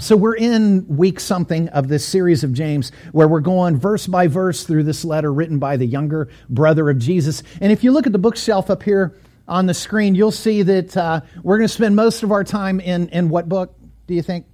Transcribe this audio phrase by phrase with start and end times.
[0.00, 4.28] So, we're in week something of this series of James where we're going verse by
[4.28, 7.42] verse through this letter written by the younger brother of Jesus.
[7.60, 10.96] And if you look at the bookshelf up here on the screen, you'll see that
[10.96, 13.74] uh, we're going to spend most of our time in, in what book,
[14.06, 14.46] do you think?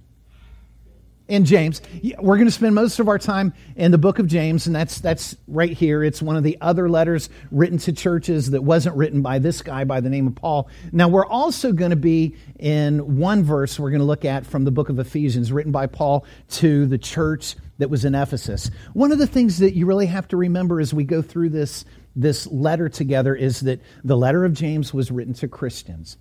[1.27, 1.81] In James.
[2.19, 4.99] We're going to spend most of our time in the book of James, and that's
[4.99, 6.03] that's right here.
[6.03, 9.83] It's one of the other letters written to churches that wasn't written by this guy
[9.83, 10.69] by the name of Paul.
[10.91, 14.63] Now we're also going to be in one verse we're going to look at from
[14.63, 18.71] the book of Ephesians, written by Paul to the church that was in Ephesus.
[18.93, 21.85] One of the things that you really have to remember as we go through this
[22.15, 26.17] this letter together is that the letter of James was written to Christians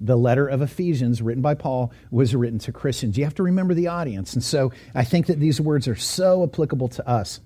[0.00, 3.18] the letter of Ephesians, written by Paul, was written to Christians.
[3.18, 4.34] You have to remember the audience.
[4.34, 7.40] And so I think that these words are so applicable to us.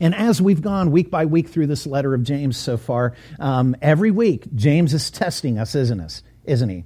[0.00, 3.76] And as we've gone week by week through this letter of James so far, um,
[3.80, 6.84] every week, James is testing us, isn't, us, isn't he?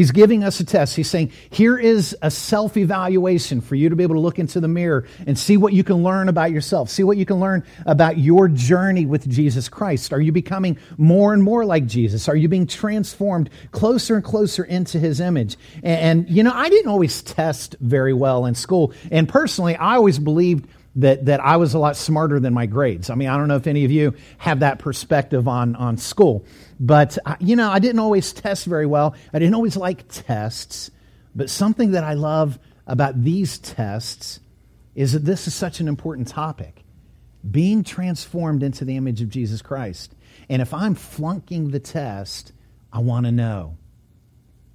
[0.00, 0.96] He's giving us a test.
[0.96, 4.58] He's saying, here is a self evaluation for you to be able to look into
[4.58, 7.64] the mirror and see what you can learn about yourself, see what you can learn
[7.84, 10.14] about your journey with Jesus Christ.
[10.14, 12.30] Are you becoming more and more like Jesus?
[12.30, 15.58] Are you being transformed closer and closer into his image?
[15.82, 18.94] And, and you know, I didn't always test very well in school.
[19.10, 23.10] And personally, I always believed that, that I was a lot smarter than my grades.
[23.10, 26.44] I mean, I don't know if any of you have that perspective on, on school.
[26.78, 29.14] But, uh, you know, I didn't always test very well.
[29.32, 30.90] I didn't always like tests.
[31.34, 34.40] But something that I love about these tests
[34.94, 36.82] is that this is such an important topic
[37.48, 40.14] being transformed into the image of Jesus Christ.
[40.48, 42.52] And if I'm flunking the test,
[42.92, 43.76] I want to know.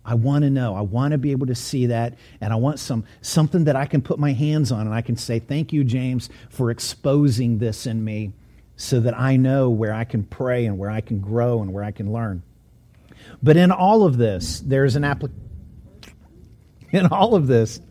[0.06, 0.76] I want to know.
[0.76, 3.86] I want to be able to see that, and I want some something that I
[3.86, 7.88] can put my hands on, and I can say, "Thank you, James, for exposing this
[7.88, 8.34] in me,
[8.76, 11.84] so that I know where I can pray and where I can grow and where
[11.84, 12.44] I can learn."
[13.42, 15.42] But in all of this, there's an application.
[16.92, 17.82] In all of this,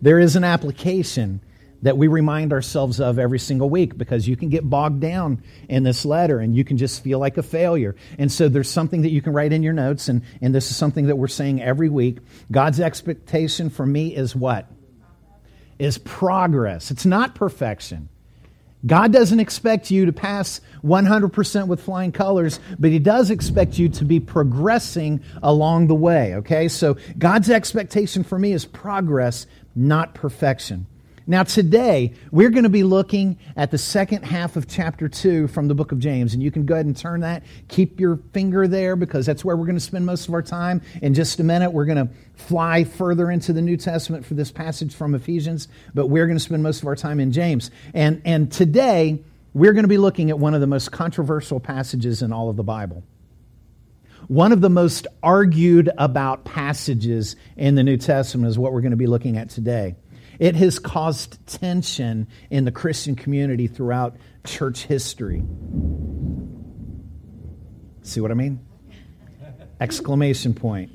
[0.00, 1.40] there is an application
[1.84, 5.82] that we remind ourselves of every single week because you can get bogged down in
[5.82, 7.94] this letter and you can just feel like a failure.
[8.18, 10.78] And so there's something that you can write in your notes, and, and this is
[10.78, 12.18] something that we're saying every week.
[12.50, 14.66] God's expectation for me is what?
[15.78, 16.90] Is progress.
[16.90, 18.08] It's not perfection.
[18.86, 23.90] God doesn't expect you to pass 100% with flying colors, but He does expect you
[23.90, 26.68] to be progressing along the way, okay?
[26.68, 30.86] So God's expectation for me is progress, not perfection.
[31.26, 35.68] Now, today, we're going to be looking at the second half of chapter 2 from
[35.68, 36.34] the book of James.
[36.34, 37.44] And you can go ahead and turn that.
[37.68, 40.82] Keep your finger there because that's where we're going to spend most of our time.
[41.00, 44.50] In just a minute, we're going to fly further into the New Testament for this
[44.50, 47.70] passage from Ephesians, but we're going to spend most of our time in James.
[47.94, 49.22] And, and today,
[49.54, 52.56] we're going to be looking at one of the most controversial passages in all of
[52.56, 53.02] the Bible.
[54.28, 58.90] One of the most argued about passages in the New Testament is what we're going
[58.90, 59.96] to be looking at today.
[60.38, 65.42] It has caused tension in the Christian community throughout church history.
[68.02, 68.64] See what I mean?
[69.80, 70.90] Exclamation point.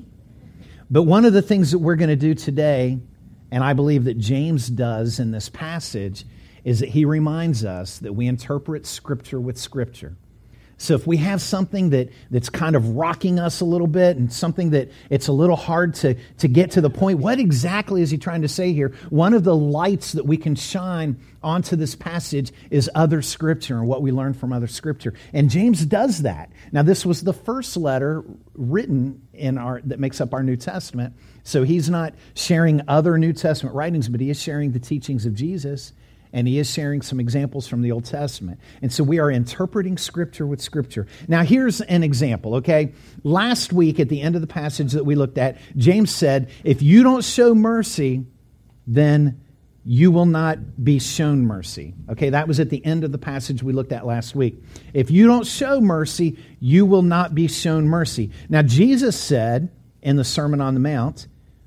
[0.90, 2.98] But one of the things that we're going to do today,
[3.50, 6.24] and I believe that James does in this passage,
[6.64, 10.16] is that he reminds us that we interpret Scripture with Scripture.
[10.80, 14.32] So if we have something that, that's kind of rocking us a little bit and
[14.32, 18.10] something that it's a little hard to, to get to the point, what exactly is
[18.10, 18.94] he trying to say here?
[19.10, 23.88] One of the lights that we can shine onto this passage is other scripture and
[23.88, 25.12] what we learn from other scripture.
[25.34, 26.50] And James does that.
[26.72, 28.24] Now, this was the first letter
[28.54, 31.14] written in our that makes up our New Testament.
[31.42, 35.34] So he's not sharing other New Testament writings, but he is sharing the teachings of
[35.34, 35.92] Jesus
[36.32, 38.60] and he is sharing some examples from the Old Testament.
[38.82, 41.06] And so we are interpreting Scripture with Scripture.
[41.28, 42.92] Now, here's an example, okay?
[43.24, 46.82] Last week, at the end of the passage that we looked at, James said, If
[46.82, 48.24] you don't show mercy,
[48.86, 49.40] then
[49.84, 51.94] you will not be shown mercy.
[52.10, 54.62] Okay, that was at the end of the passage we looked at last week.
[54.92, 58.30] If you don't show mercy, you will not be shown mercy.
[58.48, 59.70] Now, Jesus said
[60.02, 61.26] in the Sermon on the Mount,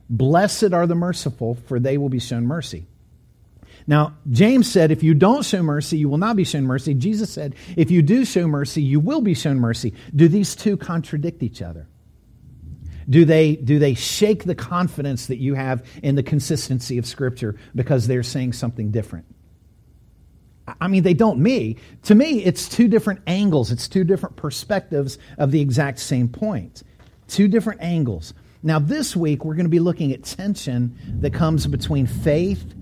[0.09, 2.86] Blessed are the merciful, for they will be shown mercy.
[3.85, 6.94] Now, James said, if you don't show mercy, you will not be shown mercy.
[6.94, 9.94] Jesus said, if you do show mercy, you will be shown mercy.
[10.15, 11.88] Do these two contradict each other?
[13.09, 17.57] Do they, do they shake the confidence that you have in the consistency of Scripture
[17.75, 19.25] because they're saying something different?
[20.80, 21.77] I mean, they don't me.
[22.03, 26.83] To me, it's two different angles, it's two different perspectives of the exact same point.
[27.27, 28.33] Two different angles.
[28.62, 32.74] Now, this week, we're going to be looking at tension that comes between faith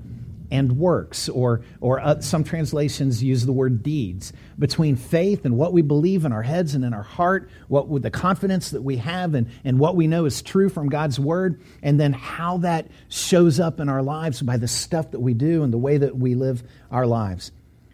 [0.52, 5.74] and works, or, or uh, some translations use the word deeds, between faith and what
[5.74, 8.98] we believe in our heads and in our heart, what with the confidence that we
[8.98, 12.88] have and, and what we know is true from God's word, and then how that
[13.08, 16.18] shows up in our lives by the stuff that we do and the way that
[16.18, 16.62] we live
[16.92, 17.52] our lives.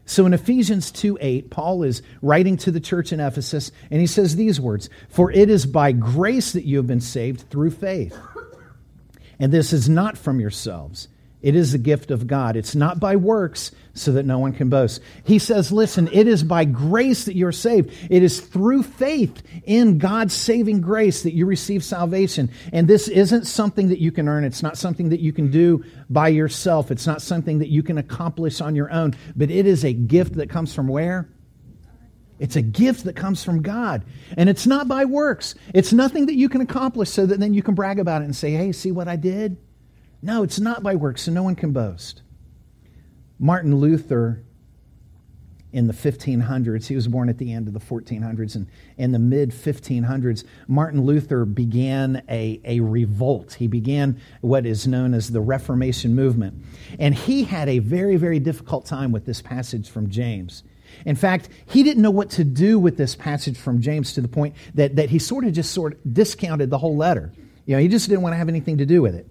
[0.08, 4.08] So in Ephesians 2 8, Paul is writing to the church in Ephesus, and he
[4.08, 8.18] says these words For it is by grace that you have been saved through faith.
[9.38, 11.10] And this is not from yourselves.
[11.40, 12.56] It is a gift of God.
[12.56, 15.02] It's not by works so that no one can boast.
[15.24, 17.94] He says, listen, it is by grace that you're saved.
[18.10, 22.50] It is through faith in God's saving grace that you receive salvation.
[22.74, 24.46] And this isn't something that you can earn.
[24.46, 26.90] It's not something that you can do by yourself.
[26.90, 29.16] It's not something that you can accomplish on your own.
[29.36, 31.30] But it is a gift that comes from where?
[32.40, 34.04] It's a gift that comes from God.
[34.36, 35.54] And it's not by works.
[35.74, 38.36] It's nothing that you can accomplish so that then you can brag about it and
[38.36, 39.58] say, hey, see what I did?
[40.22, 42.22] No, it's not by works, so no one can boast.
[43.40, 44.44] Martin Luther
[45.74, 48.68] in the 1500s, he was born at the end of the 1400s, and
[48.98, 53.54] in the mid 1500s, Martin Luther began a, a revolt.
[53.54, 56.64] He began what is known as the Reformation movement.
[56.98, 60.64] And he had a very, very difficult time with this passage from James.
[61.06, 64.28] In fact, he didn't know what to do with this passage from James to the
[64.28, 67.32] point that, that he sort of just sort of discounted the whole letter.
[67.66, 69.30] You know, he just didn't want to have anything to do with it.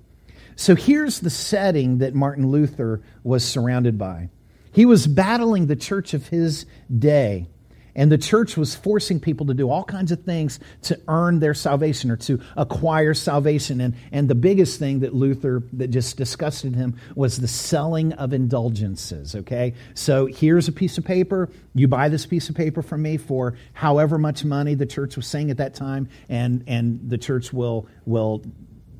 [0.56, 4.30] So here's the setting that Martin Luther was surrounded by.
[4.72, 6.64] He was battling the church of his
[6.98, 7.46] day,
[7.94, 11.54] and the church was forcing people to do all kinds of things to earn their
[11.54, 13.80] salvation or to acquire salvation.
[13.82, 18.32] And, and the biggest thing that Luther, that just disgusted him, was the selling of
[18.32, 19.74] indulgences, okay?
[19.94, 21.50] So here's a piece of paper.
[21.74, 25.26] You buy this piece of paper from me for however much money the church was
[25.26, 28.42] saying at that time, and, and the church will, will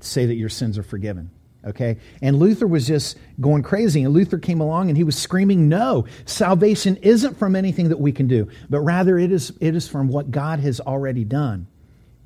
[0.00, 1.30] say that your sins are forgiven
[1.66, 1.98] okay?
[2.22, 4.02] And Luther was just going crazy.
[4.02, 8.12] And Luther came along and he was screaming, No, salvation isn't from anything that we
[8.12, 11.66] can do, but rather it is, it is from what God has already done.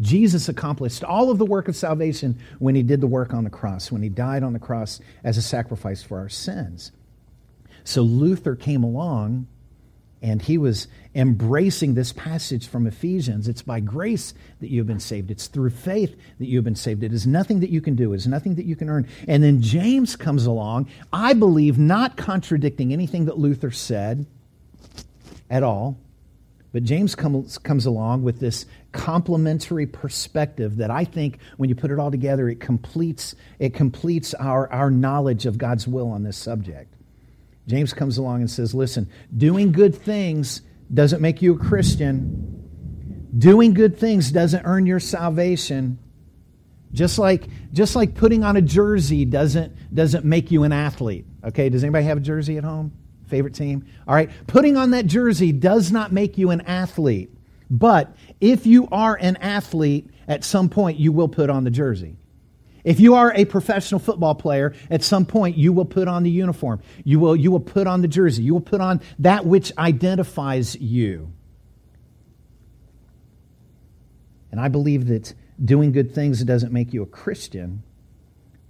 [0.00, 3.50] Jesus accomplished all of the work of salvation when he did the work on the
[3.50, 6.92] cross, when he died on the cross as a sacrifice for our sins.
[7.84, 9.46] So Luther came along
[10.22, 13.48] and he was embracing this passage from Ephesians.
[13.48, 15.30] It's by grace that you have been saved.
[15.30, 17.02] It's through faith that you have been saved.
[17.02, 19.08] It is nothing that you can do, it is nothing that you can earn.
[19.26, 24.26] And then James comes along, I believe, not contradicting anything that Luther said
[25.48, 25.96] at all.
[26.72, 31.90] But James comes, comes along with this complementary perspective that I think, when you put
[31.90, 36.36] it all together, it completes, it completes our, our knowledge of God's will on this
[36.36, 36.94] subject.
[37.70, 40.62] James comes along and says, Listen, doing good things
[40.92, 42.56] doesn't make you a Christian.
[43.38, 46.00] Doing good things doesn't earn your salvation.
[46.92, 51.26] Just like, just like putting on a jersey doesn't, doesn't make you an athlete.
[51.44, 52.92] Okay, does anybody have a jersey at home?
[53.28, 53.86] Favorite team?
[54.08, 57.30] All right, putting on that jersey does not make you an athlete.
[57.70, 62.16] But if you are an athlete, at some point you will put on the jersey.
[62.84, 66.30] If you are a professional football player, at some point you will put on the
[66.30, 66.80] uniform.
[67.04, 68.42] You will, you will put on the jersey.
[68.42, 71.32] You will put on that which identifies you.
[74.50, 77.82] And I believe that doing good things doesn't make you a Christian.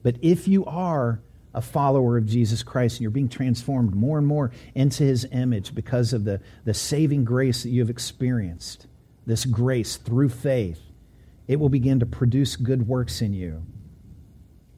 [0.03, 1.21] But if you are
[1.53, 5.75] a follower of Jesus Christ and you're being transformed more and more into his image
[5.75, 8.87] because of the, the saving grace that you have experienced,
[9.27, 10.81] this grace through faith,
[11.49, 13.63] it will begin to produce good works in you.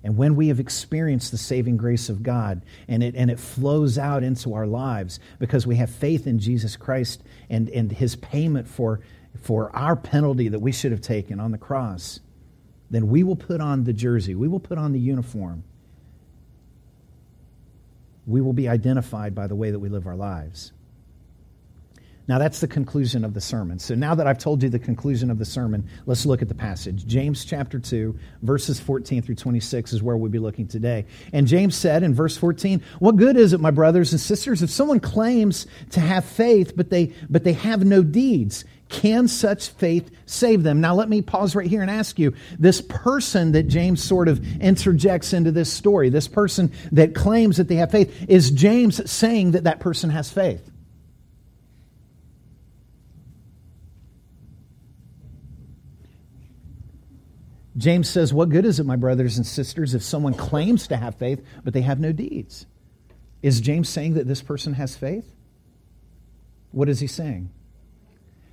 [0.05, 3.99] And when we have experienced the saving grace of God and it, and it flows
[3.99, 8.67] out into our lives because we have faith in Jesus Christ and, and his payment
[8.67, 9.01] for,
[9.41, 12.21] for our penalty that we should have taken on the cross,
[12.91, 15.63] then we will put on the jersey, we will put on the uniform.
[18.27, 20.73] We will be identified by the way that we live our lives.
[22.29, 23.81] Now, that's the conclusion of the sermon.
[23.81, 26.55] So, now that I've told you the conclusion of the sermon, let's look at the
[26.55, 27.05] passage.
[27.05, 31.05] James chapter 2, verses 14 through 26 is where we'll be looking today.
[31.33, 34.71] And James said in verse 14, What good is it, my brothers and sisters, if
[34.71, 38.65] someone claims to have faith, but they, but they have no deeds?
[38.89, 40.81] Can such faith save them?
[40.81, 44.39] Now, let me pause right here and ask you this person that James sort of
[44.61, 49.53] interjects into this story, this person that claims that they have faith, is James saying
[49.53, 50.72] that that person has faith?
[57.77, 61.17] James says, What good is it, my brothers and sisters, if someone claims to have
[61.17, 62.67] faith, but they have no deeds?
[63.43, 65.29] Is James saying that this person has faith?
[66.71, 67.51] What is he saying?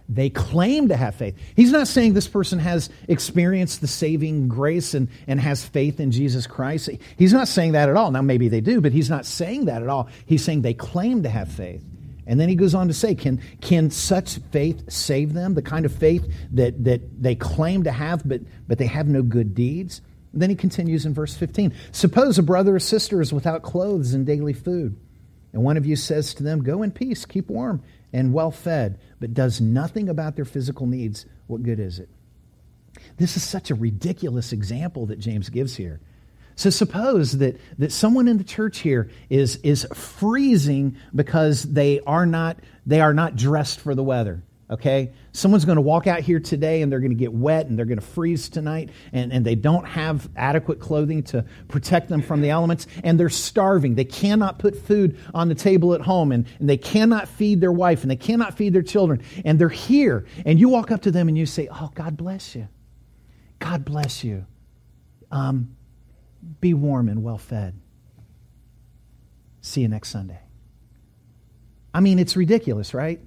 [0.10, 1.38] they claim to have faith.
[1.56, 6.10] He's not saying this person has experienced the saving grace and, and has faith in
[6.10, 6.90] Jesus Christ.
[7.16, 8.10] He's not saying that at all.
[8.10, 10.10] Now, maybe they do, but he's not saying that at all.
[10.26, 11.84] He's saying they claim to have faith.
[12.30, 15.56] And then he goes on to say, can, can such faith save them?
[15.56, 19.24] The kind of faith that, that they claim to have, but, but they have no
[19.24, 20.02] good deeds?
[20.32, 24.14] And then he continues in verse 15 Suppose a brother or sister is without clothes
[24.14, 24.96] and daily food,
[25.54, 27.82] and one of you says to them, Go in peace, keep warm
[28.14, 32.10] and well fed, but does nothing about their physical needs, what good is it?
[33.18, 36.00] This is such a ridiculous example that James gives here.
[36.60, 42.26] So suppose that, that someone in the church here is, is freezing because they are,
[42.26, 45.14] not, they are not dressed for the weather okay?
[45.32, 47.88] Someone's going to walk out here today and they're going to get wet and they're
[47.88, 52.42] going to freeze tonight and, and they don't have adequate clothing to protect them from
[52.42, 53.96] the elements and they're starving.
[53.96, 57.72] They cannot put food on the table at home and, and they cannot feed their
[57.72, 61.10] wife and they cannot feed their children and they're here and you walk up to
[61.10, 62.68] them and you say, Oh, God bless you.
[63.58, 64.46] God bless you.
[65.32, 65.76] Um,
[66.62, 67.80] be warm and well fed.
[69.62, 70.40] See you next Sunday.
[71.94, 73.20] I mean, it's ridiculous, right?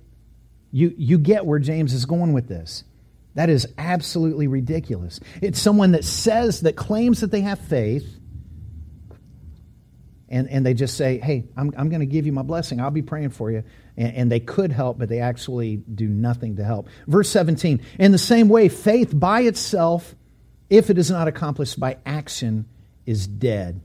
[0.71, 2.85] You, you get where James is going with this.
[3.35, 5.21] That is absolutely ridiculous.
[5.41, 8.19] It's someone that says, that claims that they have faith,
[10.29, 12.81] and, and they just say, hey, I'm, I'm going to give you my blessing.
[12.81, 13.65] I'll be praying for you.
[13.97, 16.89] And, and they could help, but they actually do nothing to help.
[17.07, 20.15] Verse 17 In the same way, faith by itself,
[20.71, 22.67] if it is not accomplished by action,
[23.07, 23.81] is dead.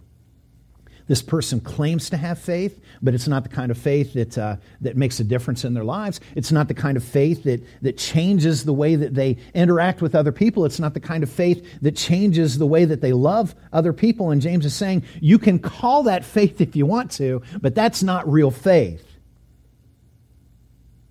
[1.08, 4.58] This person claims to have faith, but it's not the kind of faith that, uh,
[4.82, 6.20] that makes a difference in their lives.
[6.36, 10.16] It's not the kind of faith that, that changes the way that they interact with
[10.16, 10.66] other people.
[10.66, 14.32] It's not the kind of faith that changes the way that they love other people.
[14.32, 18.04] And James is saying you can call that faith if you want to, but that's
[18.04, 19.04] not real faith.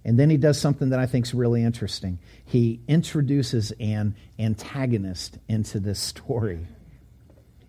[0.04, 2.18] And then he does something that I think is really interesting.
[2.44, 6.66] He introduces an antagonist into this story.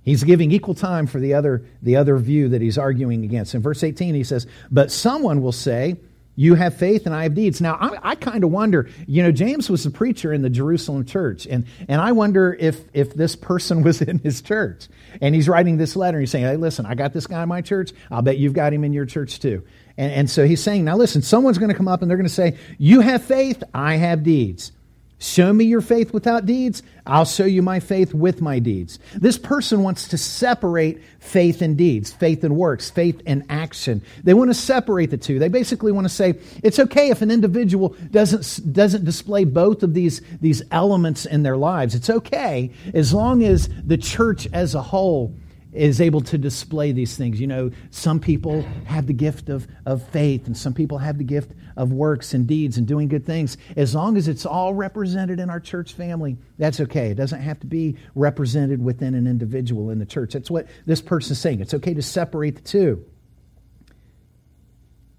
[0.07, 3.53] He's giving equal time for the other, the other view that he's arguing against.
[3.53, 5.97] In verse 18, he says, But someone will say,
[6.37, 7.59] You have faith and I have deeds.
[7.59, 11.03] Now, I, I kind of wonder, you know, James was a preacher in the Jerusalem
[11.03, 14.87] church, and, and I wonder if, if this person was in his church.
[15.19, 17.49] And he's writing this letter, and he's saying, Hey, listen, I got this guy in
[17.49, 17.91] my church.
[18.09, 19.63] I'll bet you've got him in your church too.
[19.97, 22.29] And, and so he's saying, Now listen, someone's going to come up and they're going
[22.29, 24.71] to say, You have faith, I have deeds.
[25.19, 26.83] Show me your faith without deeds.
[27.07, 28.99] I'll show you my faith with my deeds.
[29.15, 34.03] This person wants to separate faith and deeds, faith and works, faith and action.
[34.23, 35.39] They want to separate the two.
[35.39, 39.95] They basically want to say it's okay if an individual doesn't, doesn't display both of
[39.95, 41.95] these, these elements in their lives.
[41.95, 45.33] It's okay as long as the church as a whole
[45.77, 47.39] is able to display these things.
[47.39, 51.23] You know, some people have the gift of, of faith, and some people have the
[51.23, 53.57] gift of works and deeds and doing good things.
[53.75, 57.11] As long as it's all represented in our church family, that's okay.
[57.11, 60.33] It doesn't have to be represented within an individual in the church.
[60.33, 61.61] That's what this person is saying.
[61.61, 63.05] It's okay to separate the two.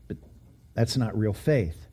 [0.09, 0.17] But
[0.75, 1.87] that's not real faith.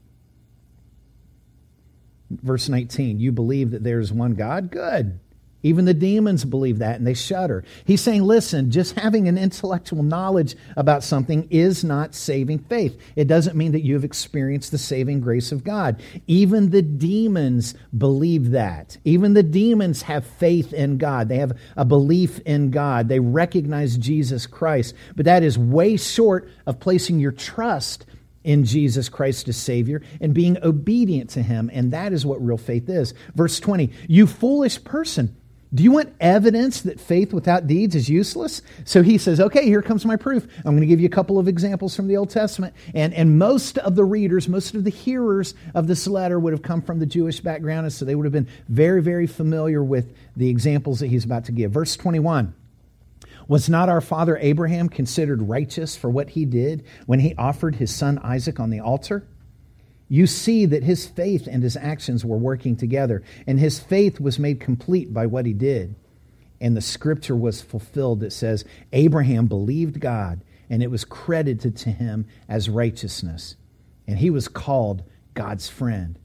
[2.31, 4.71] Verse 19, you believe that there is one God?
[4.71, 5.19] Good.
[5.65, 7.63] Even the demons believe that and they shudder.
[7.85, 13.01] He's saying, listen, just having an intellectual knowledge about something is not saving faith.
[13.15, 16.03] It doesn't mean that you have experienced the saving grace of God.
[16.27, 18.99] Even the demons believe that.
[19.05, 21.29] Even the demons have faith in God.
[21.29, 23.07] They have a belief in God.
[23.07, 24.93] They recognize Jesus Christ.
[25.15, 28.05] But that is way short of placing your trust
[28.43, 31.71] in Jesus Christ as Savior and being obedient to Him.
[31.73, 33.15] And that is what real faith is.
[33.33, 35.35] Verse 20, you foolish person.
[35.73, 38.61] Do you want evidence that faith without deeds is useless?
[38.85, 40.47] So he says, okay, here comes my proof.
[40.59, 42.73] I'm going to give you a couple of examples from the Old Testament.
[42.93, 46.61] And, and most of the readers, most of the hearers of this letter would have
[46.61, 50.15] come from the Jewish background, and so they would have been very, very familiar with
[50.37, 51.71] the examples that he's about to give.
[51.71, 52.53] Verse 21.
[53.47, 57.93] Was not our father Abraham considered righteous for what he did when he offered his
[57.93, 59.23] son Isaac on the altar?
[60.07, 64.37] You see that his faith and his actions were working together, and his faith was
[64.37, 65.95] made complete by what he did.
[66.61, 71.89] And the scripture was fulfilled that says, Abraham believed God, and it was credited to
[71.89, 73.55] him as righteousness.
[74.07, 76.19] And he was called God's friend.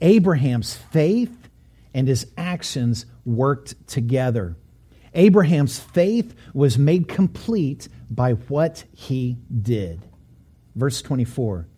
[0.00, 1.48] Abraham's faith
[1.92, 4.56] and his actions worked together.
[5.14, 10.04] Abraham's faith was made complete by what he did.
[10.74, 11.68] Verse 24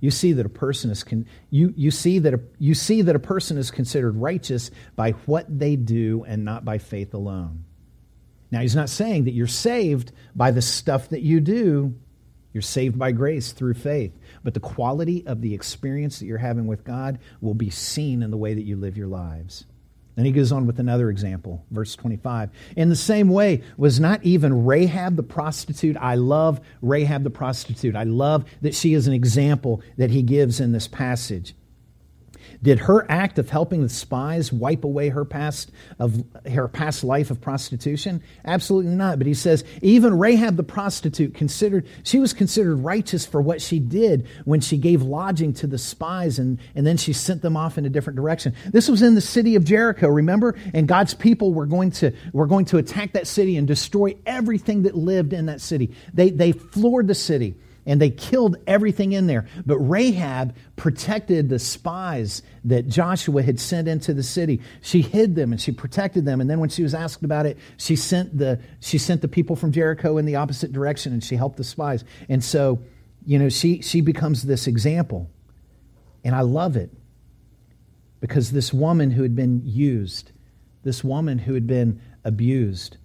[0.00, 3.14] you see that a person is con- you, you see that a, you see that
[3.14, 7.64] a person is considered righteous by what they do and not by faith alone.
[8.50, 11.94] Now he's not saying that you're saved by the stuff that you do.
[12.52, 14.18] You're saved by grace through faith.
[14.42, 18.30] But the quality of the experience that you're having with God will be seen in
[18.30, 19.66] the way that you live your lives.
[20.16, 22.50] Then he goes on with another example, verse 25.
[22.76, 25.96] In the same way, was not even Rahab the prostitute?
[25.96, 27.96] I love Rahab the prostitute.
[27.96, 31.54] I love that she is an example that he gives in this passage.
[32.62, 37.30] Did her act of helping the spies wipe away her past of her past life
[37.30, 38.22] of prostitution?
[38.44, 39.16] Absolutely not.
[39.18, 43.78] But he says even Rahab the prostitute considered she was considered righteous for what she
[43.78, 47.78] did when she gave lodging to the spies and, and then she sent them off
[47.78, 48.54] in a different direction.
[48.70, 50.54] This was in the city of Jericho, remember?
[50.74, 54.82] And God's people were going to were going to attack that city and destroy everything
[54.82, 55.94] that lived in that city.
[56.12, 57.54] They they floored the city
[57.86, 59.46] and they killed everything in there.
[59.64, 64.60] But Rahab protected the spies that Joshua had sent into the city.
[64.82, 66.40] She hid them and she protected them.
[66.40, 69.56] And then when she was asked about it, she sent the she sent the people
[69.56, 72.04] from Jericho in the opposite direction and she helped the spies.
[72.28, 72.80] And so,
[73.24, 75.30] you know, she she becomes this example.
[76.24, 76.90] And I love it.
[78.20, 80.32] Because this woman who had been used,
[80.82, 82.98] this woman who had been abused,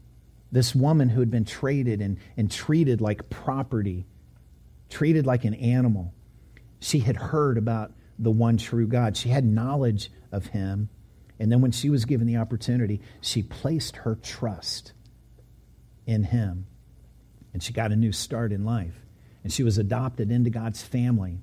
[0.52, 4.06] this woman who had been traded and, and treated like property
[4.96, 6.14] treated like an animal.
[6.80, 10.88] She had heard about the one true God, she had knowledge of him.
[11.38, 14.94] And then when she was given the opportunity, she placed her trust
[16.06, 16.68] in him.
[17.52, 18.96] And she got a new start in life.
[19.44, 21.42] And she was adopted into God's family.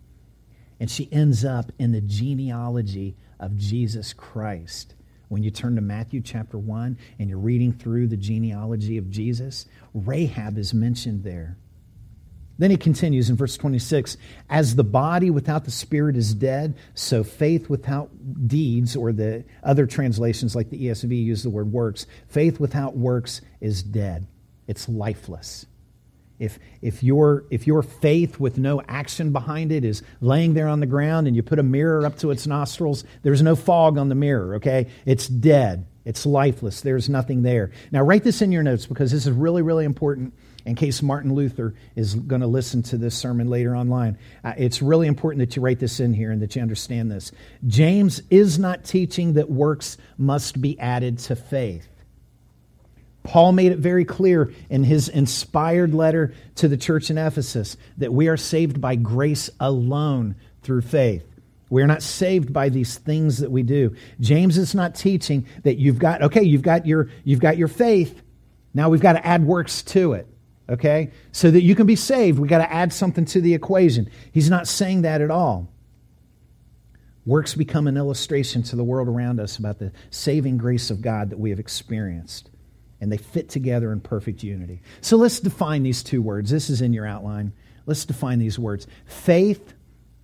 [0.80, 4.94] And she ends up in the genealogy of Jesus Christ.
[5.28, 9.66] When you turn to Matthew chapter 1 and you're reading through the genealogy of Jesus,
[9.92, 11.58] Rahab is mentioned there.
[12.58, 14.16] Then he continues in verse 26
[14.50, 18.10] As the body without the spirit is dead, so faith without
[18.46, 23.40] deeds, or the other translations like the ESV use the word works, faith without works
[23.60, 24.26] is dead.
[24.66, 25.66] It's lifeless.
[26.38, 30.80] If, if, your, if your faith with no action behind it is laying there on
[30.80, 34.08] the ground and you put a mirror up to its nostrils, there's no fog on
[34.08, 34.88] the mirror, okay?
[35.06, 35.86] It's dead.
[36.04, 36.80] It's lifeless.
[36.80, 37.70] There's nothing there.
[37.92, 41.34] Now, write this in your notes because this is really, really important in case Martin
[41.34, 44.18] Luther is going to listen to this sermon later online.
[44.44, 47.32] Uh, it's really important that you write this in here and that you understand this.
[47.66, 51.88] James is not teaching that works must be added to faith.
[53.24, 58.12] Paul made it very clear in his inspired letter to the church in Ephesus that
[58.12, 61.24] we are saved by grace alone through faith.
[61.70, 63.96] We are not saved by these things that we do.
[64.20, 68.20] James is not teaching that you've got okay, you've got your you've got your faith.
[68.74, 70.26] Now we've got to add works to it
[70.72, 71.10] okay?
[71.30, 74.10] So that you can be saved, we got to add something to the equation.
[74.32, 75.68] He's not saying that at all.
[77.24, 81.30] Works become an illustration to the world around us about the saving grace of God
[81.30, 82.50] that we have experienced.
[83.00, 84.82] And they fit together in perfect unity.
[85.00, 86.50] So let's define these two words.
[86.50, 87.52] This is in your outline.
[87.86, 88.86] Let's define these words.
[89.06, 89.74] Faith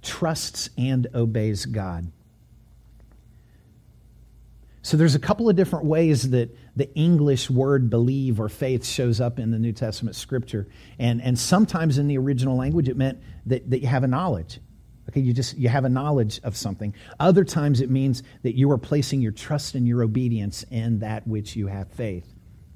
[0.03, 2.11] trusts and obeys God.
[4.89, 9.21] So there's a couple of different ways that the English word believe or faith shows
[9.21, 10.67] up in the New Testament scripture.
[10.99, 14.61] And, and sometimes in the original language it meant that, that you have a knowledge.
[15.11, 16.95] Okay, you just you have a knowledge of something.
[17.21, 21.29] Other times it means that you are placing your trust and your obedience in that
[21.29, 22.25] which you have faith.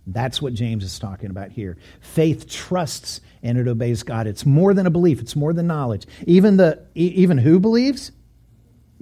[0.06, 1.78] That's what James is talking about here.
[2.02, 4.26] Faith trusts and it obeys God.
[4.26, 6.04] It's more than a belief, it's more than knowledge.
[6.26, 8.12] Even the even who believes?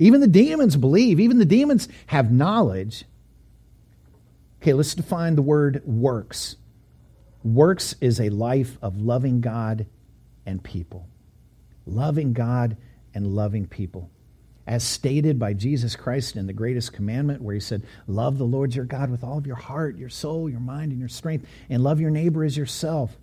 [0.01, 3.05] Even the demons believe, even the demons have knowledge.
[4.61, 6.57] Okay, let's define the word works.
[7.45, 9.85] Works is a life of loving God
[10.47, 11.07] and people.
[11.85, 12.79] Loving God
[13.15, 14.11] and loving people.
[14.67, 18.75] As stated by Jesus Christ in the greatest commandment, where he said, Love the Lord
[18.75, 21.83] your God with all of your heart, your soul, your mind, and your strength, and
[21.83, 23.19] love your neighbor as yourself.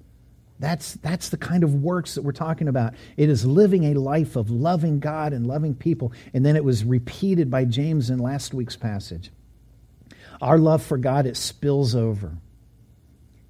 [0.60, 2.96] That's, that's the kind of works that we're talking about.
[3.16, 6.14] It is living a life of loving God and loving people.
[6.34, 9.32] And then it was repeated by James in last week's passage.
[10.42, 12.38] Our love for God, it spills over.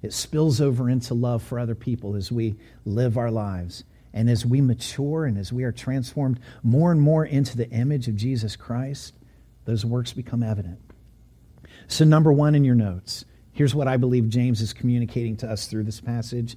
[0.02, 3.84] It spills over into love for other people as we live our lives.
[4.12, 8.08] And as we mature and as we are transformed more and more into the image
[8.08, 9.14] of Jesus Christ,
[9.64, 10.80] those works become evident.
[11.88, 15.66] So, number one in your notes, here's what I believe James is communicating to us
[15.66, 16.56] through this passage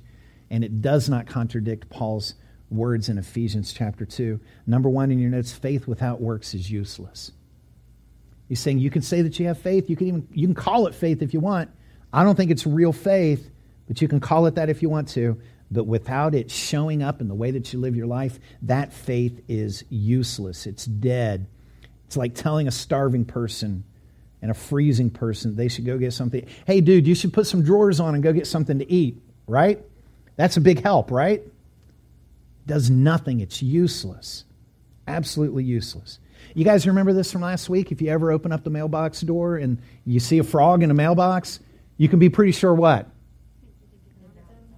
[0.51, 2.35] and it does not contradict Paul's
[2.69, 4.39] words in Ephesians chapter 2.
[4.67, 7.31] Number one in your notes faith without works is useless.
[8.49, 10.87] He's saying you can say that you have faith, you can even you can call
[10.87, 11.71] it faith if you want.
[12.13, 13.49] I don't think it's real faith,
[13.87, 15.41] but you can call it that if you want to.
[15.71, 19.41] But without it showing up in the way that you live your life, that faith
[19.47, 20.67] is useless.
[20.67, 21.47] It's dead.
[22.07, 23.85] It's like telling a starving person
[24.41, 26.45] and a freezing person they should go get something.
[26.67, 29.81] Hey, dude, you should put some drawers on and go get something to eat, right?
[30.41, 31.43] That's a big help, right?
[32.65, 33.41] does nothing.
[33.41, 34.43] It's useless.
[35.07, 36.17] Absolutely useless.
[36.55, 37.91] You guys remember this from last week?
[37.91, 40.95] If you ever open up the mailbox door and you see a frog in a
[40.95, 41.59] mailbox,
[41.97, 43.07] you can be pretty sure what?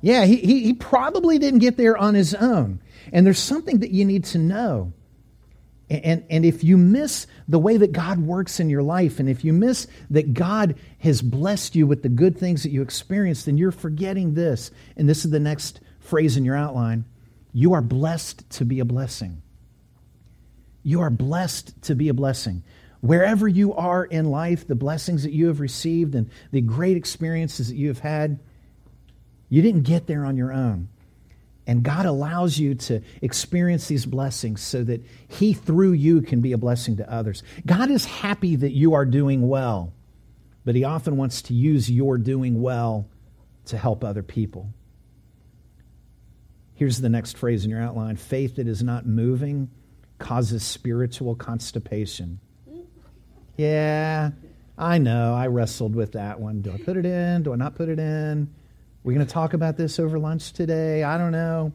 [0.02, 2.82] Yeah, he, he, he probably didn't get there on his own.
[3.14, 4.92] And there's something that you need to know.
[5.90, 9.44] And, and if you miss the way that God works in your life, and if
[9.44, 13.58] you miss that God has blessed you with the good things that you experience, then
[13.58, 14.72] you're forgetting this.
[14.96, 17.06] And this is the next phrase in your outline.
[17.52, 19.42] You are blessed to be a blessing.
[20.84, 22.64] You are blessed to be a blessing.
[23.02, 27.68] Wherever you are in life, the blessings that you have received and the great experiences
[27.68, 28.40] that you have had,
[29.50, 30.88] you didn't get there on your own.
[31.66, 36.52] And God allows you to experience these blessings so that He, through you, can be
[36.52, 37.42] a blessing to others.
[37.66, 39.94] God is happy that you are doing well,
[40.66, 43.08] but He often wants to use your doing well
[43.66, 44.74] to help other people.
[46.76, 49.70] Here's the next phrase in your outline faith that is not moving
[50.20, 52.40] causes spiritual constipation.
[53.58, 54.32] Yeah,
[54.78, 55.34] I know.
[55.34, 56.62] I wrestled with that one.
[56.62, 57.44] Do I put it in?
[57.44, 58.54] Do I not put it in?
[59.04, 61.04] We're going to talk about this over lunch today.
[61.04, 61.74] I don't know.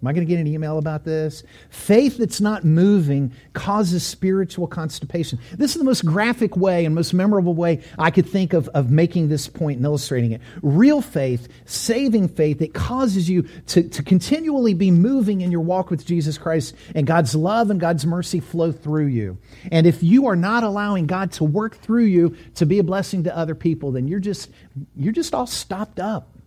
[0.00, 1.42] Am I going to get an email about this?
[1.70, 5.40] Faith that's not moving causes spiritual constipation.
[5.54, 8.92] This is the most graphic way and most memorable way I could think of, of
[8.92, 10.40] making this point and illustrating it.
[10.62, 15.90] Real faith, saving faith, it causes you to, to continually be moving in your walk
[15.90, 19.38] with Jesus Christ, and God's love and God's mercy flow through you.
[19.72, 23.24] And if you are not allowing God to work through you to be a blessing
[23.24, 24.48] to other people, then you're just,
[24.94, 26.37] you're just all stopped up.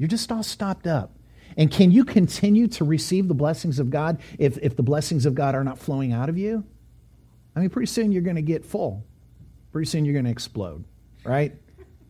[0.00, 1.12] You're just all stopped up.
[1.58, 5.34] And can you continue to receive the blessings of God if, if the blessings of
[5.34, 6.64] God are not flowing out of you?
[7.54, 9.04] I mean, pretty soon you're going to get full.
[9.72, 10.84] Pretty soon you're going to explode,
[11.22, 11.52] right?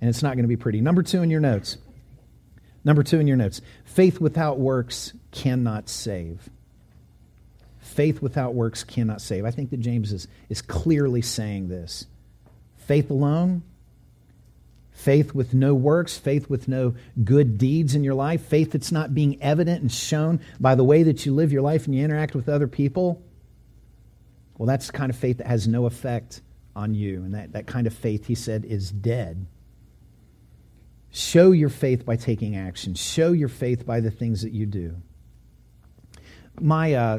[0.01, 0.81] And it's not going to be pretty.
[0.81, 1.79] Number two in your notes.
[2.85, 3.61] Number two in your notes.
[3.85, 6.49] Faith without works cannot save.
[7.81, 9.45] Faith without works cannot save.
[9.45, 12.07] I think that James is, is clearly saying this.
[12.77, 13.65] Faith alone
[15.01, 19.15] faith with no works, faith with no good deeds in your life, faith that's not
[19.15, 22.35] being evident and shown by the way that you live your life and you interact
[22.35, 23.23] with other people,
[24.59, 26.43] well, that's the kind of faith that has no effect
[26.77, 27.23] on you.
[27.23, 29.47] And that, that kind of faith, he said, is dead.
[31.11, 32.95] Show your faith by taking action.
[32.95, 34.97] Show your faith by the things that you do.
[36.61, 37.19] My uh,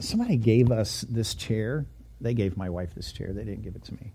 [0.00, 1.86] somebody gave us this chair.
[2.20, 3.32] They gave my wife this chair.
[3.32, 4.12] They didn't give it to me.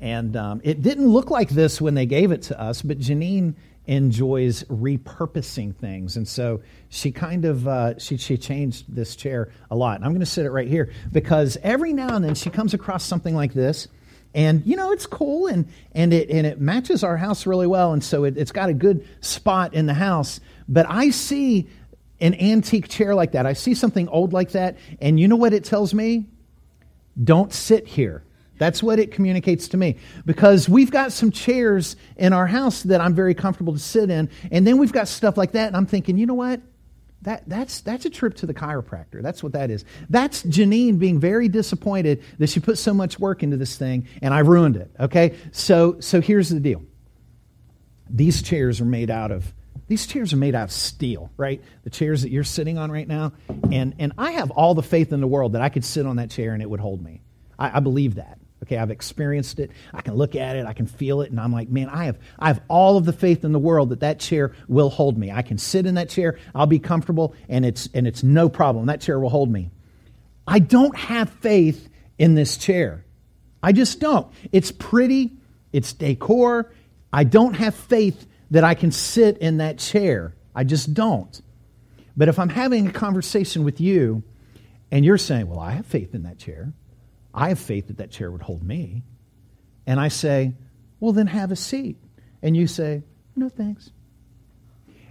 [0.00, 3.54] And um, it didn't look like this when they gave it to us, but Janine
[3.86, 9.76] enjoys repurposing things, and so she kind of uh, she she changed this chair a
[9.76, 9.96] lot.
[9.96, 12.74] And I'm going to sit it right here because every now and then she comes
[12.74, 13.88] across something like this,
[14.34, 17.92] and you know it's cool and and it and it matches our house really well,
[17.92, 20.40] and so it, it's got a good spot in the house.
[20.68, 21.68] But I see
[22.20, 23.46] an antique chair like that.
[23.46, 26.26] I see something old like that, and you know what it tells me?
[27.22, 28.24] Don't sit here.
[28.58, 29.96] That's what it communicates to me.
[30.24, 34.30] Because we've got some chairs in our house that I'm very comfortable to sit in,
[34.50, 36.60] and then we've got stuff like that, and I'm thinking, you know what?
[37.22, 39.22] That, that's, that's a trip to the chiropractor.
[39.22, 39.84] That's what that is.
[40.08, 44.32] That's Janine being very disappointed that she put so much work into this thing and
[44.32, 44.90] I ruined it.
[45.00, 45.34] Okay?
[45.50, 46.82] So, so here's the deal.
[48.08, 49.52] These chairs are made out of
[49.88, 51.62] these chairs are made out of steel, right?
[51.84, 53.32] The chairs that you're sitting on right now.
[53.70, 56.16] And, and I have all the faith in the world that I could sit on
[56.16, 57.22] that chair and it would hold me.
[57.58, 58.38] I, I believe that.
[58.62, 59.70] Okay, I've experienced it.
[59.92, 62.18] I can look at it, I can feel it, and I'm like, man, I have,
[62.38, 65.30] I have all of the faith in the world that that chair will hold me.
[65.30, 68.86] I can sit in that chair, I'll be comfortable, and it's, and it's no problem.
[68.86, 69.70] That chair will hold me.
[70.46, 71.88] I don't have faith
[72.18, 73.04] in this chair.
[73.62, 74.26] I just don't.
[74.52, 75.32] It's pretty,
[75.72, 76.72] it's decor.
[77.12, 80.34] I don't have faith that I can sit in that chair.
[80.54, 81.40] I just don't.
[82.16, 84.22] But if I'm having a conversation with you
[84.90, 86.72] and you're saying, well, I have faith in that chair,
[87.36, 89.04] I have faith that that chair would hold me.
[89.86, 90.54] And I say,
[90.98, 91.98] well, then have a seat.
[92.42, 93.02] And you say,
[93.36, 93.90] no thanks.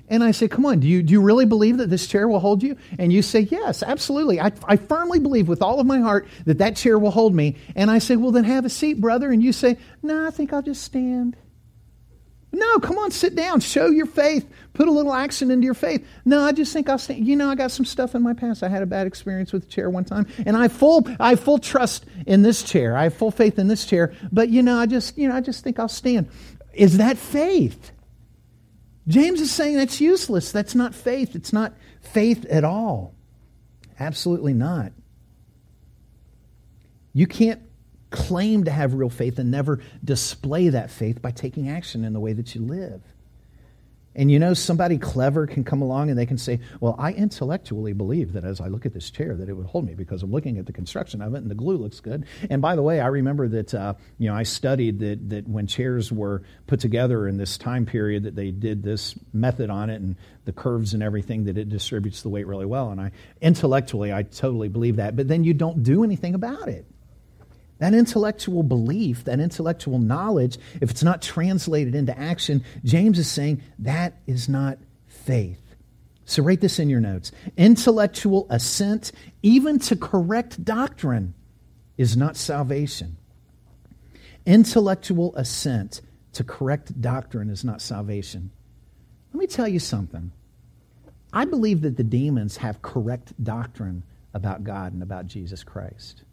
[0.08, 2.40] And I say, come on, do you, do you really believe that this chair will
[2.40, 2.78] hold you?
[3.00, 4.40] And you say, yes, absolutely.
[4.40, 7.56] I, I firmly believe with all of my heart that that chair will hold me.
[7.76, 9.32] And I say, well, then have a seat, brother.
[9.32, 11.36] And you say, no, I think I'll just stand.
[12.56, 13.60] No, come on, sit down.
[13.60, 14.50] Show your faith.
[14.72, 16.08] Put a little action into your faith.
[16.24, 18.64] No, I just think I'll say, you know, I got some stuff in my past.
[18.64, 21.58] I had a bad experience with a chair one time, and I full I full
[21.58, 22.96] trust in this chair.
[22.96, 24.14] I have full faith in this chair.
[24.32, 26.30] But you know, I just you know, I just think I'll stand.
[26.74, 27.92] Is that faith?
[29.08, 30.54] James is saying that's useless.
[30.54, 31.36] That's not faith.
[31.36, 33.14] It's not faith at all.
[34.00, 34.94] Absolutely not.
[37.12, 37.62] You can't
[38.16, 42.20] claim to have real faith and never display that faith by taking action in the
[42.20, 43.02] way that you live.
[44.18, 47.92] And you know, somebody clever can come along and they can say, Well, I intellectually
[47.92, 50.32] believe that as I look at this chair, that it would hold me because I'm
[50.32, 52.26] looking at the construction of it and the glue looks good.
[52.50, 55.68] And by the way, I remember that, uh, you know, I studied that, that when
[55.68, 60.02] chairs were put together in this time period, that they did this method on it
[60.02, 62.92] and the curves and everything, that it distributes the weight really well.
[62.92, 65.18] And I intellectually, I totally believe that.
[65.18, 66.86] But then you don't do anything about it.
[67.80, 73.62] That intellectual belief, that intellectual knowledge, if it's not translated into action, James is saying
[73.80, 75.60] that is not faith.
[76.26, 77.32] So write this in your notes.
[77.58, 79.12] Intellectual assent,
[79.44, 81.34] even to correct doctrine,
[81.98, 83.18] is not salvation.
[84.46, 86.02] Intellectual assent
[86.34, 88.52] to correct doctrine is not salvation.
[89.34, 90.32] Let me tell you something.
[91.32, 96.24] I believe that the demons have correct doctrine about God and about Jesus Christ.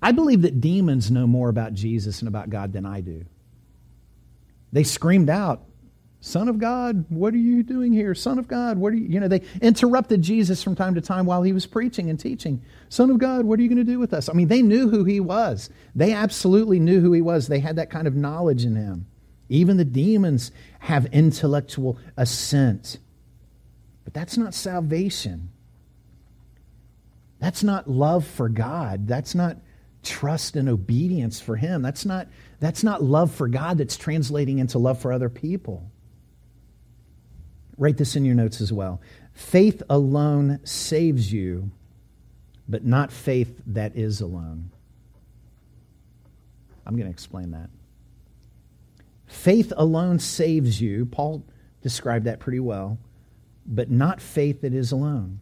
[0.00, 3.24] I believe that demons know more about Jesus and about God than I do.
[4.72, 5.62] They screamed out,
[6.20, 8.12] Son of God, what are you doing here?
[8.14, 9.06] Son of God, what are you?
[9.06, 12.60] You know, they interrupted Jesus from time to time while he was preaching and teaching.
[12.88, 14.28] Son of God, what are you going to do with us?
[14.28, 15.70] I mean, they knew who he was.
[15.94, 17.46] They absolutely knew who he was.
[17.46, 19.06] They had that kind of knowledge in him.
[19.48, 22.98] Even the demons have intellectual assent.
[24.04, 25.50] But that's not salvation.
[27.38, 29.06] That's not love for God.
[29.06, 29.58] That's not
[30.02, 31.82] trust and obedience for him.
[31.82, 32.28] That's not,
[32.60, 35.90] that's not love for God that's translating into love for other people.
[37.76, 39.00] Write this in your notes as well.
[39.32, 41.70] Faith alone saves you,
[42.68, 44.70] but not faith that is alone.
[46.86, 47.70] I'm going to explain that.
[49.26, 51.06] Faith alone saves you.
[51.06, 51.44] Paul
[51.82, 52.98] described that pretty well,
[53.66, 55.40] but not faith that is alone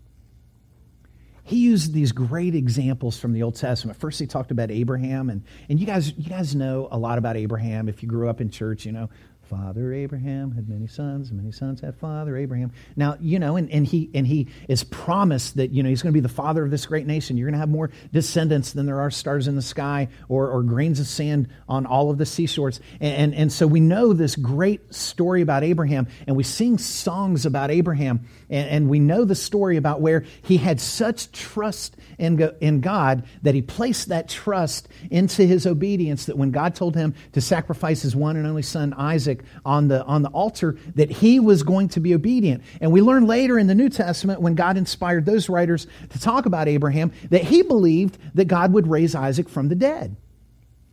[1.46, 3.96] he used these great examples from the Old Testament.
[4.00, 7.36] First, he talked about Abraham, and, and you guys you guys know a lot about
[7.36, 7.88] Abraham.
[7.88, 9.08] If you grew up in church, you know
[9.48, 12.72] Father Abraham had many sons, many sons had Father Abraham.
[12.96, 16.12] Now, you know, and, and he and he is promised that, you know, he's going
[16.12, 17.36] to be the father of this great nation.
[17.36, 20.62] You're going to have more descendants than there are stars in the sky or, or
[20.62, 22.80] grains of sand on all of the seashores.
[23.00, 27.46] And, and, and so we know this great story about Abraham, and we sing songs
[27.46, 32.40] about Abraham, and, and we know the story about where he had such trust in,
[32.60, 37.14] in God that he placed that trust into his obedience that when God told him
[37.32, 41.10] to sacrifice his one and only son, Isaac, Isaac on the, on the altar, that
[41.10, 42.62] he was going to be obedient.
[42.80, 46.46] And we learn later in the New Testament, when God inspired those writers to talk
[46.46, 50.16] about Abraham, that he believed that God would raise Isaac from the dead.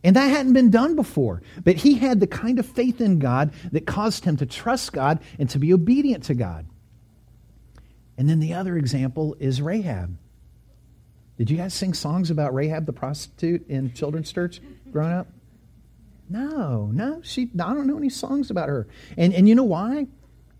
[0.02, 1.42] And that hadn't been done before.
[1.62, 5.20] But he had the kind of faith in God that caused him to trust God
[5.38, 6.66] and to be obedient to God.
[8.18, 10.16] And then the other example is Rahab.
[11.36, 14.60] Did you guys sing songs about Rahab the prostitute in children's church
[14.92, 15.26] growing up?
[16.28, 17.50] No, no, she.
[17.54, 18.86] I don't know any songs about her.
[19.16, 20.06] And and you know why?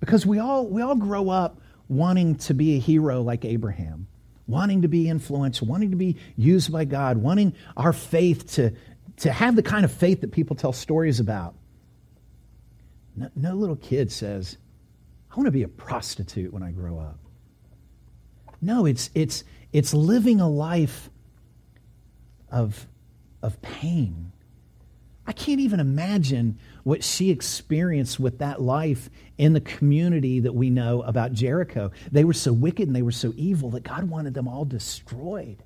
[0.00, 4.06] Because we all we all grow up wanting to be a hero like Abraham,
[4.46, 8.72] wanting to be influenced, wanting to be used by God, wanting our faith to
[9.18, 11.54] to have the kind of faith that people tell stories about.
[13.16, 14.58] No, no little kid says,
[15.30, 17.18] "I want to be a prostitute when I grow up."
[18.60, 21.08] No, it's it's it's living a life
[22.50, 22.86] of
[23.42, 24.32] of pain
[25.26, 29.08] I can't even imagine what she experienced with that life
[29.38, 31.90] in the community that we know about Jericho.
[32.12, 35.62] They were so wicked and they were so evil that God wanted them all destroyed.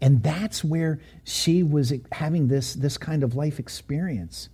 [0.00, 4.48] And that's where she was having this, this kind of life experience.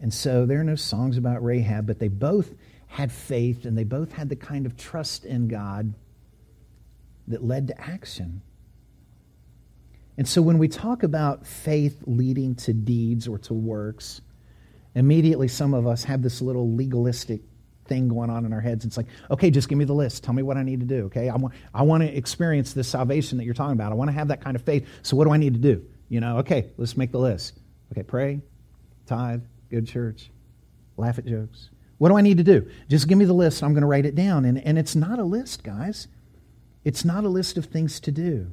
[0.00, 2.54] And so there are no songs about Rahab, but they both
[2.86, 5.94] had faith and they both had the kind of trust in God
[7.28, 8.42] that led to action.
[10.20, 14.20] And so when we talk about faith leading to deeds or to works,
[14.94, 17.40] immediately some of us have this little legalistic
[17.86, 18.84] thing going on in our heads.
[18.84, 20.22] It's like, okay, just give me the list.
[20.22, 21.06] Tell me what I need to do.
[21.06, 23.92] Okay, I want, I want to experience this salvation that you're talking about.
[23.92, 24.86] I want to have that kind of faith.
[25.00, 25.86] So what do I need to do?
[26.10, 27.58] You know, okay, let's make the list.
[27.90, 28.42] Okay, pray,
[29.06, 30.30] tithe, good church,
[30.98, 31.70] laugh at jokes.
[31.96, 32.70] What do I need to do?
[32.90, 33.62] Just give me the list.
[33.62, 34.44] I'm going to write it down.
[34.44, 36.08] And, and it's not a list, guys.
[36.84, 38.52] It's not a list of things to do.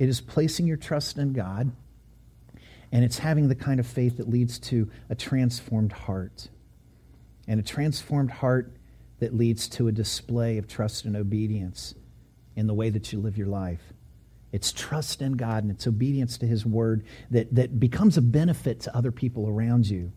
[0.00, 1.70] It is placing your trust in God,
[2.90, 6.48] and it's having the kind of faith that leads to a transformed heart.
[7.46, 8.72] And a transformed heart
[9.18, 11.94] that leads to a display of trust and obedience
[12.56, 13.92] in the way that you live your life.
[14.52, 18.80] It's trust in God and it's obedience to His word that, that becomes a benefit
[18.80, 20.12] to other people around you.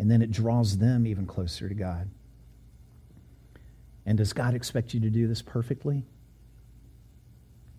[0.00, 2.10] And then it draws them even closer to God.
[4.04, 6.06] And does God expect you to do this perfectly?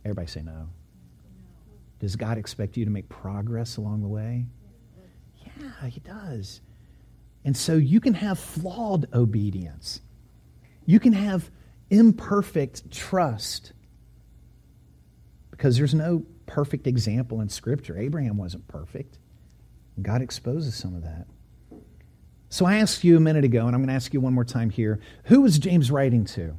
[0.05, 0.69] Everybody say no.
[1.99, 4.45] Does God expect you to make progress along the way?
[5.59, 6.61] Yeah, He does.
[7.45, 10.01] And so you can have flawed obedience.
[10.85, 11.49] You can have
[11.89, 13.73] imperfect trust
[15.51, 17.97] because there's no perfect example in Scripture.
[17.97, 19.19] Abraham wasn't perfect.
[20.01, 21.27] God exposes some of that.
[22.49, 24.45] So I asked you a minute ago, and I'm going to ask you one more
[24.45, 26.55] time here who was James writing to?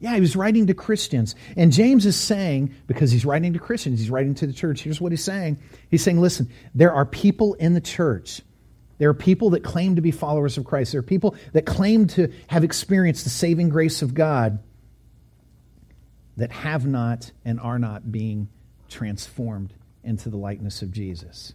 [0.00, 1.34] Yeah, he was writing to Christians.
[1.56, 4.82] And James is saying, because he's writing to Christians, he's writing to the church.
[4.82, 5.58] Here's what he's saying
[5.90, 8.42] He's saying, listen, there are people in the church.
[8.98, 10.92] There are people that claim to be followers of Christ.
[10.92, 14.60] There are people that claim to have experienced the saving grace of God
[16.36, 18.48] that have not and are not being
[18.88, 21.54] transformed into the likeness of Jesus.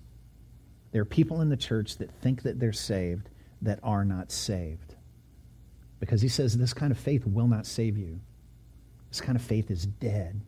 [0.91, 3.29] There are people in the church that think that they're saved
[3.61, 4.95] that are not saved.
[5.99, 8.21] Because he says this kind of faith will not save you.
[9.09, 10.41] This kind of faith is dead.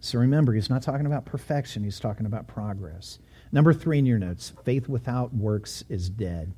[0.00, 3.18] So remember, he's not talking about perfection, he's talking about progress.
[3.50, 6.54] Number three in your notes faith without works is dead.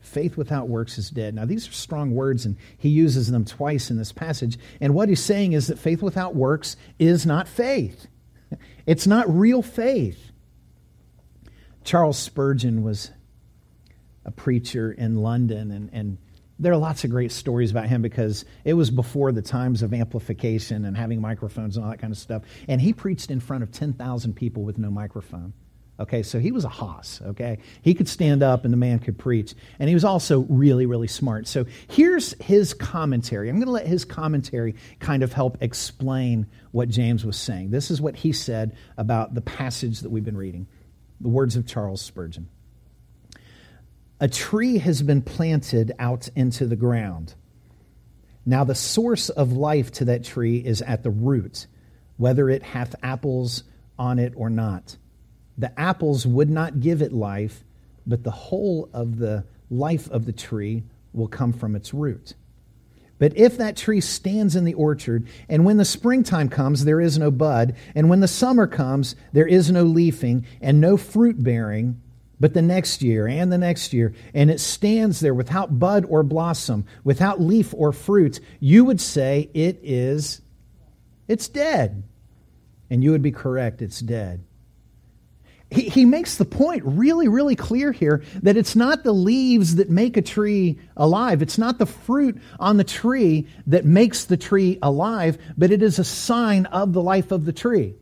[0.00, 1.34] Faith without works is dead.
[1.34, 4.56] Now, these are strong words, and he uses them twice in this passage.
[4.80, 8.06] And what he's saying is that faith without works is not faith,
[8.86, 10.32] it's not real faith.
[11.84, 13.10] Charles Spurgeon was
[14.24, 16.18] a preacher in London, and, and
[16.58, 19.94] there are lots of great stories about him because it was before the times of
[19.94, 22.42] amplification and having microphones and all that kind of stuff.
[22.66, 25.52] And he preached in front of 10,000 people with no microphone.
[26.00, 27.58] Okay, so he was a hoss, okay?
[27.82, 29.54] He could stand up and the man could preach.
[29.80, 31.48] And he was also really, really smart.
[31.48, 33.48] So here's his commentary.
[33.48, 37.70] I'm going to let his commentary kind of help explain what James was saying.
[37.70, 40.68] This is what he said about the passage that we've been reading
[41.20, 42.48] the words of Charles Spurgeon.
[44.20, 47.34] A tree has been planted out into the ground.
[48.44, 51.66] Now, the source of life to that tree is at the root,
[52.16, 53.62] whether it hath apples
[53.98, 54.96] on it or not.
[55.56, 57.62] The apples would not give it life,
[58.06, 62.34] but the whole of the life of the tree will come from its root.
[63.18, 67.18] But if that tree stands in the orchard, and when the springtime comes, there is
[67.18, 72.00] no bud, and when the summer comes, there is no leafing, and no fruit bearing,
[72.40, 76.22] but the next year and the next year, and it stands there without bud or
[76.22, 80.40] blossom, without leaf or fruit, you would say it is,
[81.26, 82.04] it's dead.
[82.90, 84.44] And you would be correct, it's dead
[85.70, 89.90] he, he makes the point really, really clear here that it's not the leaves that
[89.90, 91.42] make a tree alive.
[91.42, 95.98] It's not the fruit on the tree that makes the tree alive, but it is
[95.98, 97.94] a sign of the life of the tree.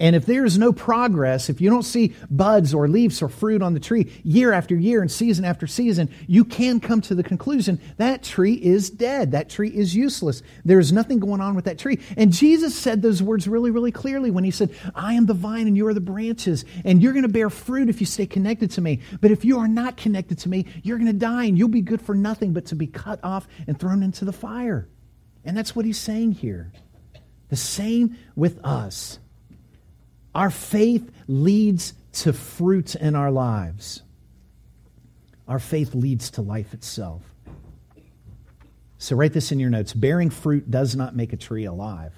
[0.00, 3.60] And if there is no progress, if you don't see buds or leaves or fruit
[3.60, 7.22] on the tree year after year and season after season, you can come to the
[7.22, 9.32] conclusion that tree is dead.
[9.32, 10.42] That tree is useless.
[10.64, 11.98] There is nothing going on with that tree.
[12.16, 15.66] And Jesus said those words really, really clearly when he said, I am the vine
[15.66, 18.70] and you are the branches, and you're going to bear fruit if you stay connected
[18.72, 19.00] to me.
[19.20, 21.82] But if you are not connected to me, you're going to die and you'll be
[21.82, 24.88] good for nothing but to be cut off and thrown into the fire.
[25.44, 26.72] And that's what he's saying here.
[27.50, 29.18] The same with us.
[30.40, 34.00] Our faith leads to fruit in our lives.
[35.46, 37.20] Our faith leads to life itself.
[38.96, 39.92] So write this in your notes.
[39.92, 42.14] Bearing fruit does not make a tree alive.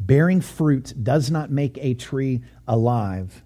[0.00, 3.42] Bearing fruit does not make a tree alive.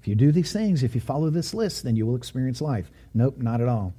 [0.00, 2.90] If you do these things, if you follow this list, then you will experience life.
[3.12, 3.92] Nope, not at all.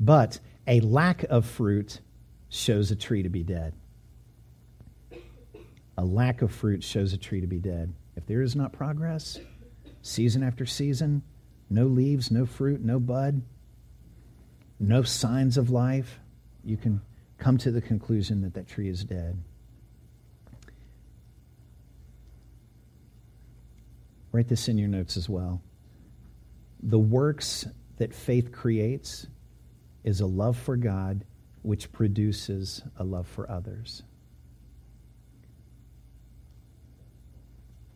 [0.00, 2.00] But a lack of fruit
[2.48, 3.74] shows a tree to be dead.
[5.98, 7.92] A lack of fruit shows a tree to be dead.
[8.14, 9.36] If there is not progress,
[10.00, 11.22] season after season,
[11.68, 13.42] no leaves, no fruit, no bud,
[14.78, 16.20] no signs of life,
[16.64, 17.00] you can
[17.36, 19.42] come to the conclusion that that tree is dead.
[24.30, 25.60] Write this in your notes as well.
[26.80, 29.26] The works that faith creates
[30.04, 31.24] is a love for God
[31.62, 34.04] which produces a love for others.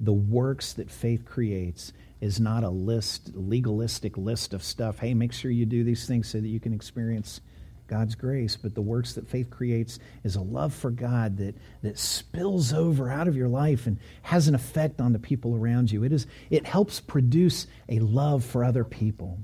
[0.02, 4.98] The works that faith creates is not a list, legalistic list of stuff.
[4.98, 7.40] Hey, make sure you do these things so that you can experience
[7.86, 8.56] God's grace.
[8.56, 13.10] But the works that faith creates is a love for God that, that spills over
[13.10, 16.02] out of your life and has an effect on the people around you.
[16.04, 19.38] It, is, it helps produce a love for other people.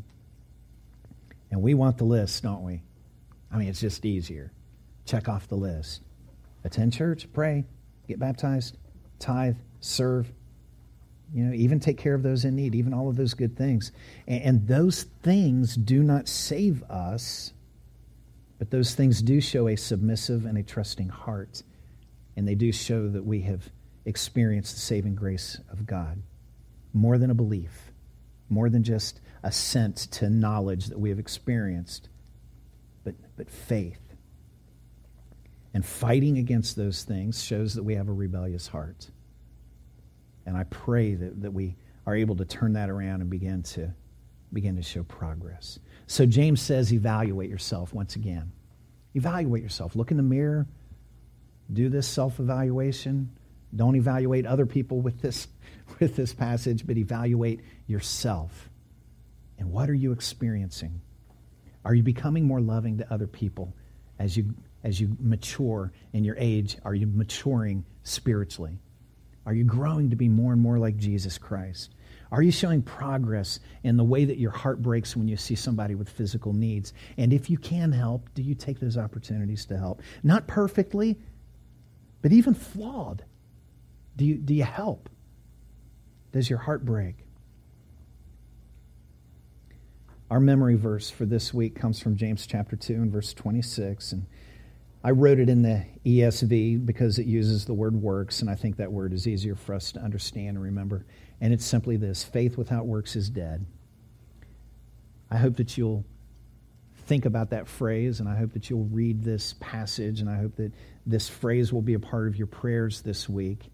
[1.50, 2.82] And we want the list, don't we?
[3.50, 4.52] I mean, it's just easier.
[5.04, 6.02] Check off the list.
[6.64, 7.64] Attend church, pray,
[8.08, 8.76] get baptized,
[9.18, 10.32] tithe, serve,
[11.32, 13.92] you know, even take care of those in need, even all of those good things.
[14.26, 17.52] And, and those things do not save us,
[18.58, 21.62] but those things do show a submissive and a trusting heart.
[22.36, 23.68] And they do show that we have
[24.04, 26.22] experienced the saving grace of God
[26.94, 27.92] more than a belief.
[28.48, 32.08] more than just assent to knowledge that we have experienced,
[33.04, 34.00] but, but faith.
[35.74, 39.10] And fighting against those things shows that we have a rebellious heart.
[40.48, 41.76] And I pray that, that we
[42.06, 43.92] are able to turn that around and begin to
[44.50, 45.78] begin to show progress.
[46.06, 48.50] So James says, evaluate yourself once again.
[49.12, 49.94] Evaluate yourself.
[49.94, 50.66] Look in the mirror.
[51.70, 53.28] Do this self-evaluation.
[53.76, 55.48] Don't evaluate other people with this,
[56.00, 58.70] with this passage, but evaluate yourself.
[59.58, 61.02] And what are you experiencing?
[61.84, 63.74] Are you becoming more loving to other people
[64.18, 66.78] as you, as you mature in your age?
[66.86, 68.78] Are you maturing spiritually?
[69.48, 71.94] Are you growing to be more and more like Jesus Christ?
[72.30, 75.94] Are you showing progress in the way that your heart breaks when you see somebody
[75.94, 76.92] with physical needs?
[77.16, 80.02] And if you can help, do you take those opportunities to help?
[80.22, 81.18] Not perfectly,
[82.20, 83.24] but even flawed.
[84.16, 85.08] Do you, do you help?
[86.32, 87.24] Does your heart break?
[90.30, 94.12] Our memory verse for this week comes from James chapter 2 and verse 26.
[94.12, 94.26] And
[95.02, 98.76] I wrote it in the ESV because it uses the word works, and I think
[98.76, 101.06] that word is easier for us to understand and remember.
[101.40, 103.64] And it's simply this faith without works is dead.
[105.30, 106.04] I hope that you'll
[107.06, 110.56] think about that phrase, and I hope that you'll read this passage, and I hope
[110.56, 110.72] that
[111.06, 113.70] this phrase will be a part of your prayers this week.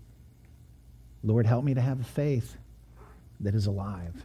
[1.23, 2.57] Lord, help me to have a faith
[3.41, 4.25] that is alive.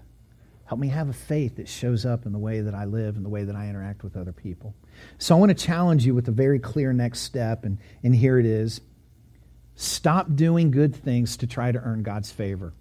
[0.66, 3.26] Help me have a faith that shows up in the way that I live and
[3.26, 4.76] the way that I interact with other people.
[5.18, 8.40] So I want to challenge you with a very clear next step, and, and here
[8.40, 8.82] it is.
[9.76, 12.74] Stop doing good things to try to earn God's favor.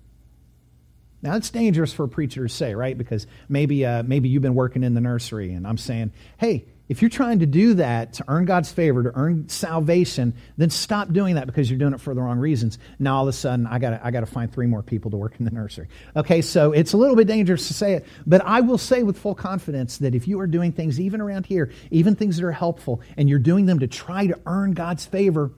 [1.22, 2.96] Now it's dangerous for a preacher to say, right?
[2.96, 7.02] Because maybe uh, maybe you've been working in the nursery, and I'm saying, hey, if
[7.02, 11.34] you're trying to do that to earn God's favor, to earn salvation, then stop doing
[11.34, 12.78] that because you're doing it for the wrong reasons.
[12.98, 15.16] Now all of a sudden, I got I got to find three more people to
[15.16, 15.88] work in the nursery.
[16.16, 19.18] Okay, so it's a little bit dangerous to say it, but I will say with
[19.18, 22.52] full confidence that if you are doing things even around here, even things that are
[22.52, 25.50] helpful, and you're doing them to try to earn God's favor,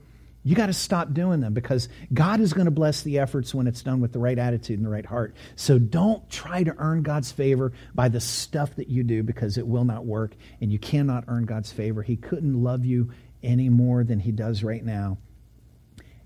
[0.42, 3.66] you got to stop doing them because God is going to bless the efforts when
[3.66, 5.34] it's done with the right attitude and the right heart.
[5.54, 9.66] So don't try to earn God's favor by the stuff that you do because it
[9.66, 12.02] will not work and you cannot earn God's favor.
[12.02, 13.10] He couldn't love you
[13.42, 15.18] any more than he does right now.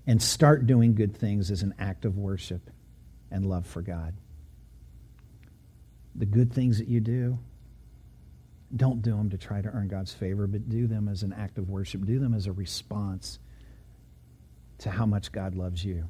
[0.07, 2.69] And start doing good things as an act of worship
[3.31, 4.13] and love for God.
[6.13, 7.39] The good things that you do,
[8.73, 11.57] don't do them to try to earn God's favor, but do them as an act
[11.57, 12.05] of worship.
[12.05, 13.39] Do them as a response
[14.79, 16.07] to how much God loves you.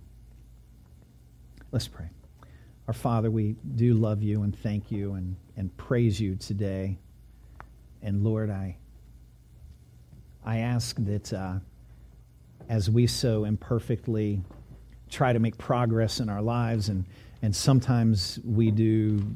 [1.71, 2.09] Let's pray.
[2.87, 6.99] Our Father, we do love you and thank you and, and praise you today.
[8.01, 8.77] And Lord, I,
[10.45, 11.55] I ask that uh,
[12.69, 14.41] as we so imperfectly
[15.09, 17.05] try to make progress in our lives, and,
[17.41, 19.35] and sometimes we do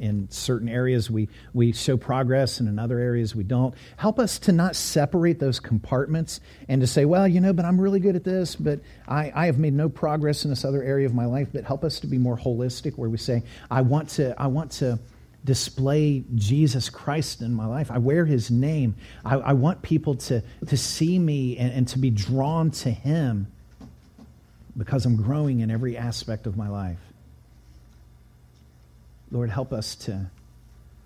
[0.00, 3.74] in certain areas we, we show progress and in other areas we don't.
[3.96, 7.80] Help us to not separate those compartments and to say well you know but i'm
[7.80, 11.06] really good at this but I, I have made no progress in this other area
[11.06, 11.48] of my life.
[11.52, 14.72] But help us to be more holistic where we say i want to i want
[14.72, 14.98] to
[15.44, 17.90] display jesus christ in my life.
[17.90, 18.96] I wear his name.
[19.24, 23.46] I, I want people to, to see me and, and to be drawn to him
[24.76, 26.98] because i'm growing in every aspect of my life
[29.30, 30.30] Lord, help us to,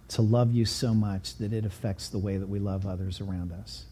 [0.09, 3.53] to love you so much that it affects the way that we love others around
[3.53, 3.87] us.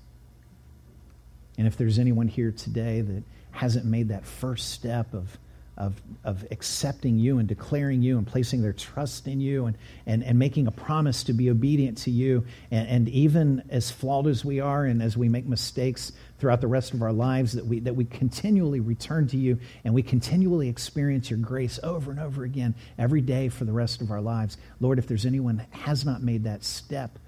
[1.58, 5.38] And if there's anyone here today that hasn't made that first step of
[5.80, 10.22] of, of accepting you and declaring you and placing their trust in you and, and,
[10.22, 12.44] and making a promise to be obedient to you.
[12.70, 16.66] And, and even as flawed as we are and as we make mistakes throughout the
[16.66, 20.68] rest of our lives, that we, that we continually return to you and we continually
[20.68, 24.58] experience your grace over and over again every day for the rest of our lives.
[24.80, 27.18] Lord, if there's anyone that has not made that step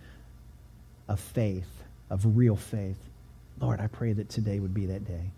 [1.09, 1.69] of faith,
[2.11, 2.99] of real faith,
[3.59, 5.31] Lord, I pray that today would be that day.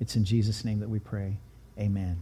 [0.00, 1.36] It's in Jesus' name that we pray.
[1.78, 2.16] Amen.